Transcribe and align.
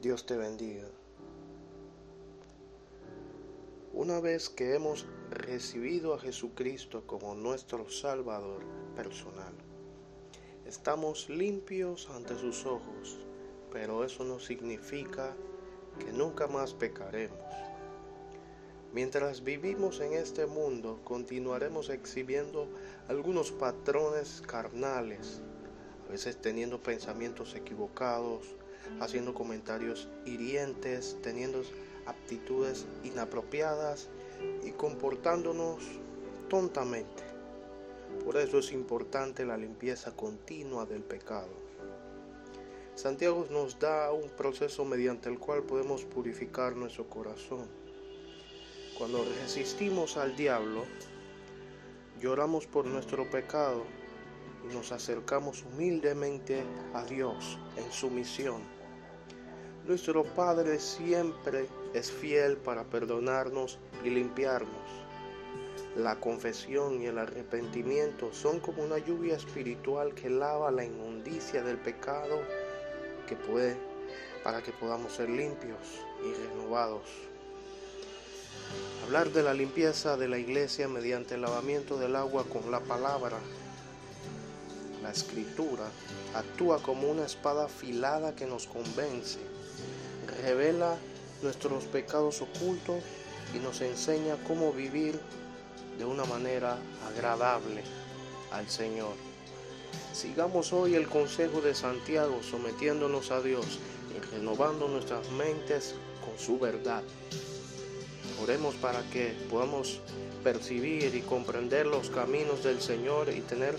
Dios 0.00 0.24
te 0.24 0.34
bendiga. 0.34 0.88
Una 3.92 4.18
vez 4.18 4.48
que 4.48 4.74
hemos 4.74 5.06
recibido 5.28 6.14
a 6.14 6.18
Jesucristo 6.18 7.06
como 7.06 7.34
nuestro 7.34 7.90
Salvador 7.90 8.62
personal, 8.96 9.52
estamos 10.64 11.28
limpios 11.28 12.08
ante 12.08 12.34
sus 12.38 12.64
ojos, 12.64 13.18
pero 13.70 14.02
eso 14.02 14.24
no 14.24 14.38
significa 14.38 15.36
que 15.98 16.14
nunca 16.14 16.46
más 16.46 16.72
pecaremos. 16.72 17.38
Mientras 18.94 19.44
vivimos 19.44 20.00
en 20.00 20.14
este 20.14 20.46
mundo, 20.46 20.98
continuaremos 21.04 21.90
exhibiendo 21.90 22.68
algunos 23.06 23.52
patrones 23.52 24.42
carnales, 24.46 25.42
a 26.08 26.12
veces 26.12 26.40
teniendo 26.40 26.82
pensamientos 26.82 27.54
equivocados, 27.54 28.56
haciendo 29.00 29.34
comentarios 29.34 30.08
hirientes, 30.24 31.16
teniendo 31.22 31.62
aptitudes 32.06 32.86
inapropiadas 33.04 34.08
y 34.64 34.72
comportándonos 34.72 35.82
tontamente. 36.48 37.22
Por 38.24 38.36
eso 38.36 38.58
es 38.58 38.72
importante 38.72 39.46
la 39.46 39.56
limpieza 39.56 40.14
continua 40.14 40.84
del 40.84 41.02
pecado. 41.02 41.48
Santiago 42.94 43.46
nos 43.50 43.78
da 43.78 44.12
un 44.12 44.28
proceso 44.30 44.84
mediante 44.84 45.28
el 45.28 45.38
cual 45.38 45.62
podemos 45.62 46.04
purificar 46.04 46.76
nuestro 46.76 47.08
corazón. 47.08 47.66
Cuando 48.98 49.24
resistimos 49.42 50.18
al 50.18 50.36
diablo, 50.36 50.84
lloramos 52.20 52.66
por 52.66 52.84
nuestro 52.84 53.30
pecado 53.30 53.84
nos 54.72 54.92
acercamos 54.92 55.64
humildemente 55.64 56.62
a 56.94 57.04
Dios 57.04 57.58
en 57.76 57.90
su 57.92 58.10
misión. 58.10 58.62
Nuestro 59.86 60.24
Padre 60.24 60.78
siempre 60.78 61.66
es 61.94 62.12
fiel 62.12 62.56
para 62.56 62.84
perdonarnos 62.84 63.78
y 64.04 64.10
limpiarnos. 64.10 64.70
La 65.96 66.20
confesión 66.20 67.02
y 67.02 67.06
el 67.06 67.18
arrepentimiento 67.18 68.32
son 68.32 68.60
como 68.60 68.84
una 68.84 68.98
lluvia 68.98 69.34
espiritual 69.34 70.14
que 70.14 70.30
lava 70.30 70.70
la 70.70 70.84
inmundicia 70.84 71.62
del 71.62 71.78
pecado 71.78 72.38
que 73.26 73.34
puede 73.34 73.76
para 74.44 74.62
que 74.62 74.72
podamos 74.72 75.12
ser 75.12 75.28
limpios 75.28 75.78
y 76.24 76.32
renovados. 76.32 77.02
Hablar 79.04 79.30
de 79.30 79.42
la 79.42 79.54
limpieza 79.54 80.16
de 80.16 80.28
la 80.28 80.38
iglesia 80.38 80.86
mediante 80.86 81.34
el 81.34 81.42
lavamiento 81.42 81.98
del 81.98 82.14
agua 82.14 82.44
con 82.44 82.70
la 82.70 82.80
palabra. 82.80 83.38
La 85.02 85.10
escritura 85.10 85.90
actúa 86.34 86.82
como 86.82 87.10
una 87.10 87.24
espada 87.24 87.64
afilada 87.64 88.34
que 88.34 88.46
nos 88.46 88.66
convence, 88.66 89.38
revela 90.42 90.96
nuestros 91.42 91.84
pecados 91.84 92.42
ocultos 92.42 93.02
y 93.54 93.58
nos 93.58 93.80
enseña 93.80 94.36
cómo 94.46 94.72
vivir 94.72 95.18
de 95.98 96.04
una 96.04 96.24
manera 96.24 96.76
agradable 97.08 97.82
al 98.52 98.68
Señor. 98.68 99.14
Sigamos 100.12 100.72
hoy 100.72 100.94
el 100.94 101.08
consejo 101.08 101.60
de 101.60 101.74
Santiago 101.74 102.40
sometiéndonos 102.42 103.30
a 103.30 103.40
Dios 103.40 103.78
y 104.14 104.20
renovando 104.34 104.88
nuestras 104.88 105.30
mentes 105.30 105.94
con 106.24 106.38
su 106.38 106.58
verdad. 106.58 107.02
Oremos 108.42 108.74
para 108.76 109.02
que 109.10 109.34
podamos 109.50 110.00
percibir 110.42 111.14
y 111.14 111.20
comprender 111.20 111.86
los 111.86 112.10
caminos 112.10 112.64
del 112.64 112.80
Señor 112.80 113.28
y 113.30 113.40
tener 113.40 113.76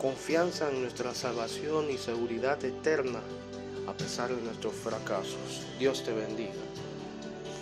confianza 0.00 0.70
en 0.70 0.80
nuestra 0.80 1.14
salvación 1.14 1.90
y 1.90 1.98
seguridad 1.98 2.64
eterna 2.64 3.20
a 3.86 3.92
pesar 3.92 4.34
de 4.34 4.40
nuestros 4.40 4.72
fracasos. 4.72 5.66
Dios 5.78 6.02
te 6.02 6.12
bendiga. 6.12 6.54